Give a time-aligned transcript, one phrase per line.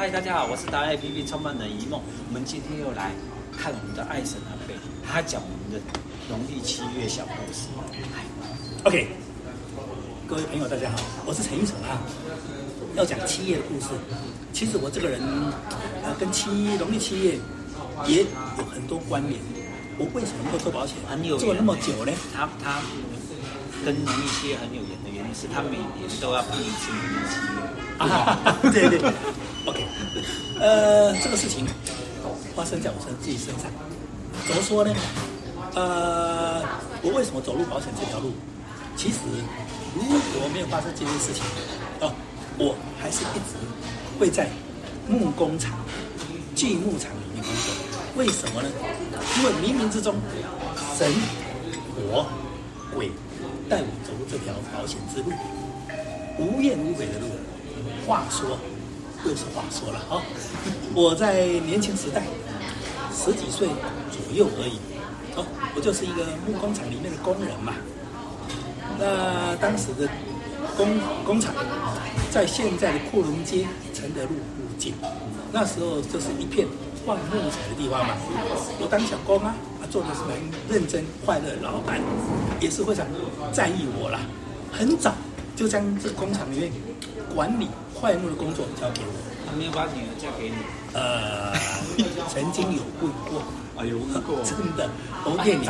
[0.00, 2.00] 嗨，大家好，我是达人 APP 创办人一梦。
[2.26, 3.12] 我们今天又来
[3.52, 4.72] 看我们的爱神阿贝，
[5.06, 5.78] 他讲我们的
[6.26, 7.68] 农历七月小故事。
[8.84, 9.08] OK，
[10.26, 12.00] 各位朋友，大家好，我是陈玉成啊。
[12.96, 13.88] 要讲七月的故事，
[14.54, 15.20] 其实我这个人
[16.02, 16.48] 呃跟七
[16.78, 17.38] 农历七月
[18.08, 18.24] 也
[18.56, 19.38] 有很多关联。
[19.98, 20.96] 我为什么能够做保险？
[21.10, 22.12] 很有做那么久呢？
[22.32, 22.80] 他他
[23.84, 27.60] 跟农历七月很有缘的是他每年都要办一次农历七月。
[27.98, 28.98] 啊，对对
[29.66, 29.84] ，OK，
[30.58, 31.66] 呃，这个事情
[32.56, 33.70] 发生在我身自己身上，
[34.46, 34.94] 怎么说呢？
[35.74, 36.62] 呃，
[37.02, 38.32] 我为什么走入保险这条路？
[38.96, 39.18] 其实
[39.94, 41.44] 如果没有发生这件事情，
[42.00, 42.12] 哦，
[42.58, 43.56] 我还是一直
[44.18, 44.48] 会在
[45.06, 45.78] 木工厂、
[46.54, 47.74] 锯木厂里面工作。
[48.16, 48.68] 为什么呢？
[49.36, 50.14] 因为冥冥之中，
[50.98, 51.12] 神、
[51.96, 52.26] 我、
[52.94, 53.10] 鬼
[53.70, 55.30] 带我走这条保险之路，
[56.36, 57.26] 无怨无悔的路。
[58.04, 58.58] 话说，
[59.24, 60.20] 又是话说了啊！
[60.92, 62.22] 我在年轻时代，
[63.14, 63.68] 十几岁
[64.10, 64.80] 左右而已，
[65.36, 67.74] 哦，我就是一个木工厂里面的工人嘛。
[68.98, 70.08] 那当时的
[70.76, 71.54] 工工厂
[72.32, 74.94] 在现在的库伦街承德路附近，
[75.52, 76.66] 那时候就是一片
[77.06, 78.14] 放木材的地方嘛。
[78.80, 79.54] 我当小工，啊，
[79.90, 80.30] 做的是很
[80.68, 82.00] 认真、快乐，老板
[82.60, 83.04] 也是非常
[83.52, 84.20] 在意我啦。
[84.72, 85.12] 很早
[85.56, 86.72] 就将这工厂里面
[87.34, 87.68] 管理。
[88.00, 89.12] 坏木的工作交给我，
[89.44, 90.56] 他没有把女儿嫁给你。
[90.94, 91.52] 呃，
[92.32, 93.42] 曾经有问过，
[93.76, 94.88] 哎呦，问过， 真的，
[95.22, 95.68] 我骗你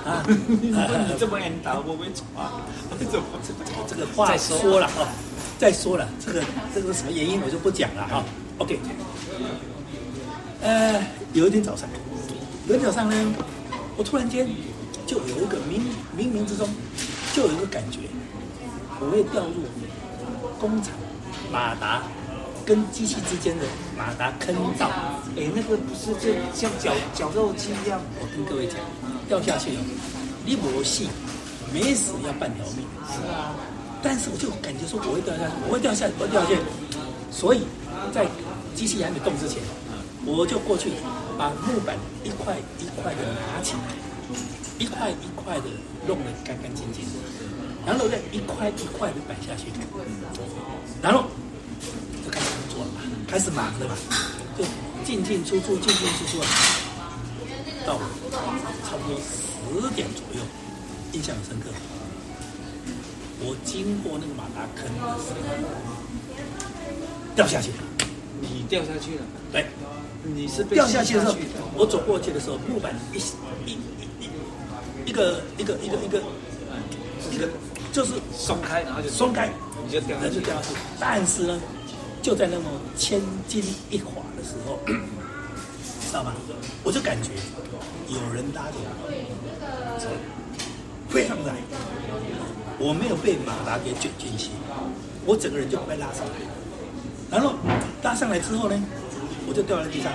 [0.00, 0.24] 啊！
[0.48, 0.72] 你
[1.20, 2.64] 这么爱打我没错啊？
[2.88, 3.26] 怎么
[3.86, 5.12] 这个话说了啊？
[5.58, 6.42] 再说了，这个
[6.74, 8.24] 这个是什么原因我就不讲了哈。
[8.56, 8.80] OK，
[10.62, 11.86] 呃，有一天早上，
[12.68, 13.14] 有一天早上呢，
[13.96, 14.44] 我突然间
[15.06, 15.78] 就有一个冥
[16.18, 16.68] 冥冥之中
[17.32, 18.00] 就有一个感觉，
[18.98, 19.62] 我会掉入
[20.58, 20.92] 工厂。
[21.52, 22.02] 马达
[22.64, 23.64] 跟机器之间的
[23.96, 24.90] 马达坑道，
[25.36, 28.00] 哎，那个不是就像绞绞肉机一样？
[28.18, 28.76] 我跟各位讲，
[29.28, 29.80] 掉下去了，
[30.44, 31.08] 你没戏，
[31.72, 32.84] 没死要半条命。
[33.06, 33.54] 是啊，
[34.02, 36.58] 但是我就感觉说我会掉下去，我会掉下去，我会掉下去。
[37.30, 37.62] 所以
[38.12, 38.26] 在
[38.74, 39.62] 机器还没动之前，
[40.26, 40.90] 我就过去
[41.38, 43.94] 把木板一块一块的拿起来，
[44.76, 45.70] 一块一块的
[46.06, 47.04] 弄得干干净净，
[47.86, 49.70] 然后再一块一块的摆下去。
[51.00, 51.30] 然后
[52.24, 53.94] 就开始工作了嘛，开始忙的嘛，
[54.58, 54.64] 就
[55.04, 56.42] 进进出出，进进出出，
[57.86, 57.96] 到
[58.82, 60.42] 差不多十点左右，
[61.12, 61.70] 印象深刻。
[63.38, 64.90] 我经过那个马达坑，
[67.36, 67.76] 掉下去了。
[68.40, 69.22] 你掉下去了？
[69.52, 69.64] 对，
[70.46, 71.34] 你是掉下去的时候，
[71.74, 73.18] 我走过去的时候，木板一
[73.68, 73.72] 一
[74.22, 76.22] 一一个一个一个一个
[77.32, 77.48] 一个
[77.92, 79.50] 就是松开，然后就松开。
[79.84, 80.40] 你就掉下去，
[81.00, 81.60] 但是呢，
[82.22, 82.64] 就在那么
[82.96, 84.06] 千钧一发
[84.36, 86.32] 的时候，知道吧？
[86.84, 87.30] 我就感觉
[88.08, 90.08] 有人拉着
[91.08, 91.54] 非常来，
[92.78, 94.50] 我没有被马达给卷进去，
[95.24, 96.34] 我整个人就被拉上来，
[97.30, 97.54] 然后
[98.02, 99.05] 拉上来之后呢，我
[99.56, 100.12] 就掉在地上。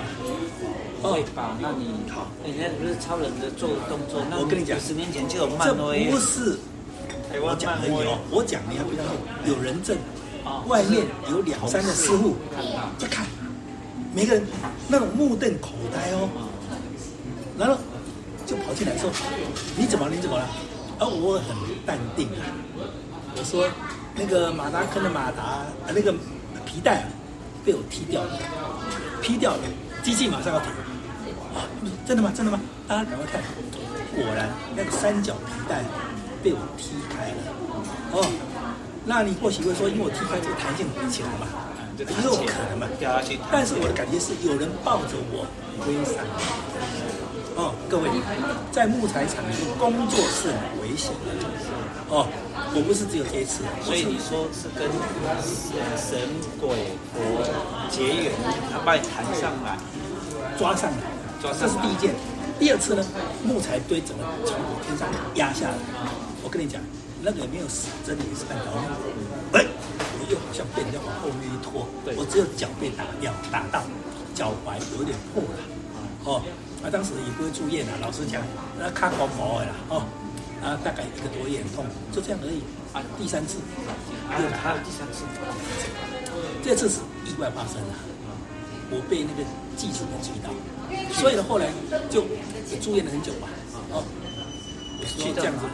[1.02, 1.58] 会吧？
[1.60, 4.22] 那你好，你那不是超人的做动作？
[4.30, 6.56] 那我跟你讲，十年前就有漫威，这不是。
[7.42, 9.04] 我讲很有，我讲你还不知道，
[9.44, 9.96] 有人证，
[10.68, 12.36] 外面有两三个师傅
[13.00, 13.26] 在看，
[14.14, 14.46] 每个人
[14.86, 16.28] 那种目瞪口呆哦，
[17.58, 17.76] 然后
[18.46, 19.10] 就跑进来说
[19.76, 20.14] ：“你怎么了？
[20.14, 20.46] 你怎么了？”
[21.00, 22.46] 而我很淡定啊，
[23.36, 23.66] 我说
[24.14, 26.12] ：“那个马达坑的马达，那个
[26.64, 27.08] 皮带啊，
[27.64, 28.38] 被我踢掉了，
[29.22, 29.60] 劈掉了，
[30.02, 30.68] 机器马上要停。”
[31.54, 31.64] 啊，
[32.04, 32.32] 真的吗？
[32.34, 32.60] 真的吗？
[32.88, 33.40] 大家赶快看，
[34.14, 35.82] 果然那个三角皮带。
[36.42, 37.40] 被我踢开了，
[38.10, 38.26] 哦，
[39.06, 41.46] 那你或许会说，因为我踢开这个弹性很起来嘛，
[41.96, 42.88] 也有可能嘛。
[43.46, 45.46] 但是我的感觉是有人抱着我
[45.78, 46.26] 挥伞。
[47.92, 48.08] 各位，
[48.72, 51.36] 在木材厂里面工作是很危险的。
[52.08, 52.24] 哦，
[52.72, 54.88] 我不是只有这一次，所以你说是跟
[56.00, 56.16] 神
[56.56, 57.20] 鬼佛
[57.92, 58.32] 结缘，
[58.72, 59.76] 他把你弹上来，
[60.56, 61.04] 抓上来，
[61.44, 62.16] 抓上来，这是第一件。
[62.56, 63.04] 第二次呢，
[63.44, 65.04] 木材堆整个从我天上
[65.36, 65.76] 压下来。
[66.40, 66.80] 我跟你讲，
[67.20, 68.88] 那个也没有死，真的也是半条命。
[69.52, 69.68] 哎，
[70.16, 71.84] 我又好像被人家往后面一拖，
[72.16, 73.84] 我只有脚被打掉，打到
[74.32, 75.60] 脚踝有点破了。
[76.24, 76.40] 哦，
[76.82, 78.42] 啊，当时也不会住院啊，老实讲，
[78.78, 80.04] 那看光毛的啦，哦，
[80.62, 82.60] 啊，大概一个多月很痛，就这样而已。
[82.92, 83.56] 啊，第三次，
[84.28, 85.24] 还有还有第三次，
[86.62, 87.94] 这次是意外发生了，
[88.90, 89.42] 我被那个
[89.76, 90.50] 技术给击到，
[91.14, 91.72] 所以呢，后来
[92.10, 92.22] 就
[92.82, 93.48] 住院了很久吧。
[93.92, 94.04] 哦。
[95.18, 95.64] 去这样子，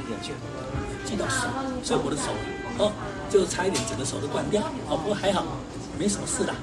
[1.05, 1.49] 去到手，
[1.84, 2.32] 所以我的手
[2.78, 2.90] 哦，
[3.28, 4.62] 就差一点整个手都断掉。
[4.88, 5.44] 哦，不过还好，
[5.99, 6.55] 没什么事啦，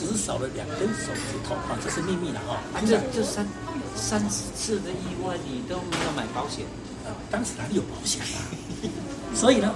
[0.00, 2.56] 只是少了两根手指头啊，这是秘密了哈。
[2.72, 3.46] 啊，这这三
[3.94, 6.64] 三次的意外你都没有买保险？
[7.04, 8.40] 呃，当时哪里有保险啊？
[9.36, 9.74] 所以呢，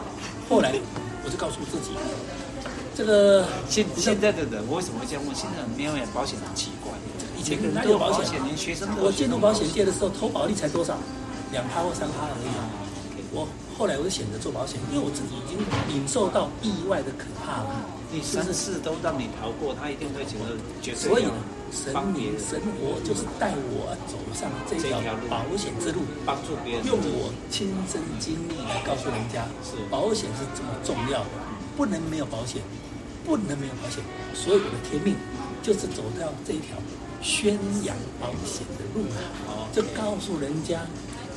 [0.48, 0.72] 后来
[1.26, 1.90] 我就告诉自己，
[2.96, 5.34] 这个现现在的人为什么会这样问？
[5.34, 6.90] 现在没有买保险很奇怪。
[7.36, 8.42] 以前哪有保险？
[8.46, 10.96] 连学生我进入保险界的时候，投保率才多少？
[11.52, 12.48] 两趴或三趴而已。
[13.30, 15.58] 我后来我就选择做保险，因为我自己已经
[15.92, 17.84] 领受到意外的可怕了。
[18.14, 21.00] 你三次都让你逃过，他一定会觉得绝对。
[21.00, 21.34] 所以呢，
[21.72, 31.31] 神明神佛就是带我走上这条保险之路，帮助别人，用我亲身经历来告诉人家，是保险是这么重要的，
[31.76, 32.62] 不能没有保险，
[33.26, 33.99] 不能没有保险。
[34.32, 35.17] 所以我的天命
[35.60, 36.78] 就是走到这条
[37.20, 39.02] 宣扬保险的路
[39.50, 40.81] 啊，就告诉人家。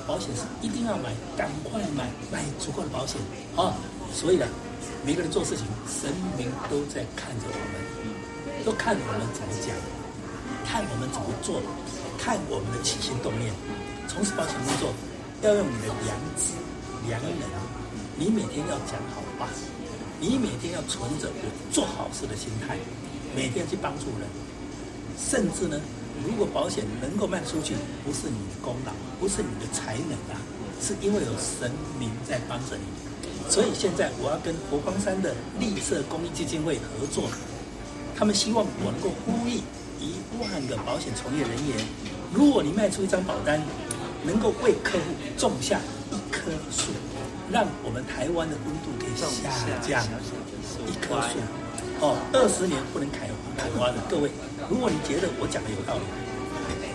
[0.08, 3.20] 保险是一定要买，赶快买，买足够的保险
[3.58, 3.76] 啊！
[4.14, 4.48] 所以呢，
[5.06, 9.72] 每个人做事情，神明都在看着我们，都看我们怎么讲，
[10.66, 11.62] 看我们怎么做，
[12.18, 13.54] 看我们的起心动念。
[14.08, 14.92] 从事保险工作，
[15.44, 16.52] 要用你的良知、
[17.08, 17.48] 良能，
[18.16, 19.48] 你每天要讲好话，
[20.20, 22.78] 你每天要存着有做好事的心态，
[23.36, 24.28] 每天去帮助人，
[25.18, 25.80] 甚至呢。
[26.26, 30.42] 如果保险能够卖出去，不是你的功劳，不是你的才能啊，
[30.82, 31.70] 是因为有神
[32.00, 32.84] 明在帮着你。
[33.50, 37.24] 所以现在我要跟佛光山的绿色公益基金会合作，
[38.16, 39.62] 他们希望我能够呼吁
[40.00, 41.78] 一万个保险从业人员，
[42.34, 43.62] 如果你卖出一张保单，
[44.24, 45.06] 能够为客户
[45.38, 45.80] 种下
[46.12, 46.92] 一棵树，
[47.50, 49.26] 让我们台湾的温度可以下
[49.82, 50.04] 降
[50.86, 51.40] 一棵树。
[52.00, 53.28] 哦，二十年不能开
[53.58, 54.30] 砍花的各位，
[54.70, 56.04] 如果你觉得我讲的有道理，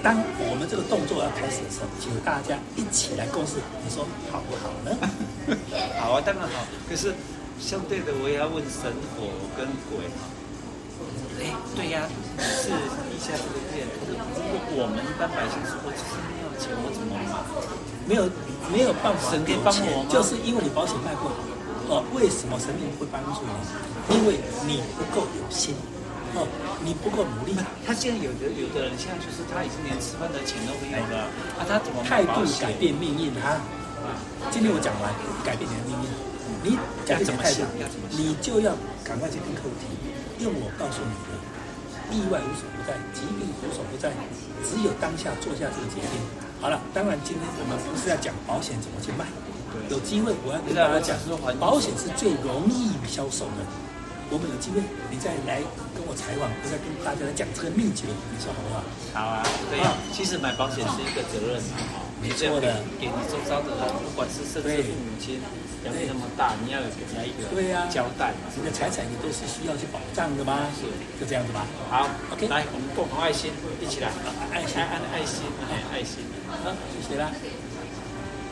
[0.03, 4.03] 当我们这个动作要开始的时候，请大家一起来共事，你说
[4.35, 4.91] 好不好呢？
[6.03, 6.67] 好啊，当然好。
[6.91, 7.15] 可是
[7.63, 10.03] 相对的，我也要问神火跟鬼。
[11.39, 12.11] 哎，对呀、啊，
[12.43, 13.87] 是地下这个店。
[14.11, 17.23] 如果我们一般百姓说，我其实没有钱，我怎么买？
[18.07, 18.27] 没有，
[18.75, 19.31] 没有办法。
[19.31, 20.11] 神可以帮我吗？
[20.11, 21.35] 就是因为你保险卖不好。
[21.89, 23.55] 哦，为什么神明会帮助你？
[24.15, 25.75] 因为你不够有心，
[26.35, 26.49] 哦，
[26.85, 27.57] 你不够努力。
[27.87, 33.61] 他现在有的有的人，现在就是他已经连吃饭的钱都没有了，啊，他怎么态度改变命运啊？
[34.51, 35.13] 今天我讲完，
[35.45, 36.07] 改变你的命运，
[36.65, 36.67] 你
[37.07, 37.63] 改变态度，
[38.11, 38.75] 你就要
[39.05, 39.87] 赶快去跟客户提，
[40.43, 41.31] 因为我告诉你的，
[42.11, 44.11] 意外无所不在，疾病无所不在，
[44.67, 46.19] 只有当下做下这个决定。
[46.61, 49.27] 好了，当然今天我们不是要讲保险怎么去卖。
[49.89, 51.15] 有机会我要跟大家讲，
[51.59, 53.63] 保险是最容易销售的。
[54.33, 54.81] 我们有机会，
[55.13, 55.61] 你再来
[55.93, 58.81] 跟我采访，我再跟大家来讲这个秘诀，你说好不好？
[59.13, 59.93] 好啊，对啊。
[60.09, 61.61] 其实买保险是一个责任，
[62.17, 62.81] 没错的。
[62.97, 65.37] 给你周遭的人，不管是甚至父母亲，
[65.85, 68.49] 养你那么大，你要有给他一个对呀交代嘛。
[68.57, 70.65] 你的财产你都是需要去保障的嘛？
[70.81, 70.89] 是，
[71.21, 71.69] 就这样子吧。
[71.93, 73.53] 好，OK，来，我们共同爱心，
[73.85, 74.09] 一起来，
[74.49, 76.25] 爱心，爱爱心，爱爱心。
[76.49, 77.29] 好，谢谢啦。